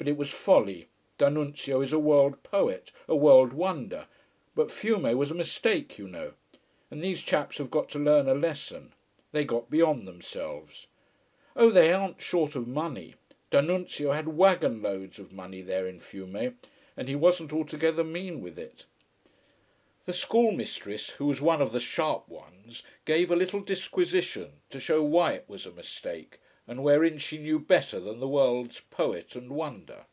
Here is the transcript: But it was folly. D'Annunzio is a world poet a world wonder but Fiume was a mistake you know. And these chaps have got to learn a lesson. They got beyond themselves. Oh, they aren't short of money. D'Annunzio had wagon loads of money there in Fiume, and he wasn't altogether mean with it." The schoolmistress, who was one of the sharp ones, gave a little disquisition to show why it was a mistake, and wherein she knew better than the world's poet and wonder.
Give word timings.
But 0.00 0.06
it 0.06 0.16
was 0.16 0.30
folly. 0.30 0.86
D'Annunzio 1.18 1.80
is 1.80 1.92
a 1.92 1.98
world 1.98 2.44
poet 2.44 2.92
a 3.08 3.16
world 3.16 3.52
wonder 3.52 4.06
but 4.54 4.70
Fiume 4.70 5.16
was 5.18 5.32
a 5.32 5.34
mistake 5.34 5.98
you 5.98 6.06
know. 6.06 6.34
And 6.88 7.02
these 7.02 7.20
chaps 7.20 7.58
have 7.58 7.68
got 7.68 7.88
to 7.88 7.98
learn 7.98 8.28
a 8.28 8.34
lesson. 8.34 8.92
They 9.32 9.44
got 9.44 9.68
beyond 9.68 10.06
themselves. 10.06 10.86
Oh, 11.56 11.68
they 11.70 11.92
aren't 11.92 12.22
short 12.22 12.54
of 12.54 12.68
money. 12.68 13.16
D'Annunzio 13.50 14.12
had 14.12 14.28
wagon 14.36 14.80
loads 14.80 15.18
of 15.18 15.32
money 15.32 15.62
there 15.62 15.88
in 15.88 15.98
Fiume, 15.98 16.54
and 16.96 17.08
he 17.08 17.16
wasn't 17.16 17.52
altogether 17.52 18.04
mean 18.04 18.40
with 18.40 18.56
it." 18.56 18.84
The 20.04 20.14
schoolmistress, 20.14 21.10
who 21.10 21.26
was 21.26 21.40
one 21.40 21.60
of 21.60 21.72
the 21.72 21.80
sharp 21.80 22.28
ones, 22.28 22.84
gave 23.04 23.32
a 23.32 23.36
little 23.36 23.60
disquisition 23.60 24.60
to 24.70 24.78
show 24.78 25.02
why 25.02 25.32
it 25.32 25.44
was 25.48 25.66
a 25.66 25.72
mistake, 25.72 26.38
and 26.70 26.84
wherein 26.84 27.16
she 27.16 27.38
knew 27.38 27.58
better 27.58 27.98
than 27.98 28.20
the 28.20 28.28
world's 28.28 28.80
poet 28.90 29.34
and 29.34 29.48
wonder. 29.50 30.04